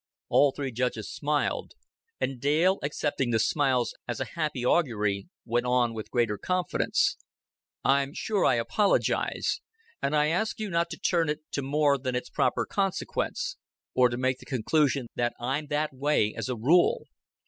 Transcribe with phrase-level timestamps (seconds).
[0.29, 1.73] All three judges smiled;
[2.19, 7.17] and Dale, accepting the smiles as a happy augury, went on with greater confidence.
[7.85, 9.61] "I'm sure I apologize.
[10.01, 13.57] And I ask you not to turn it to more than its proper consequence
[13.93, 17.05] or to make the conclusion that I'm that way as a rule.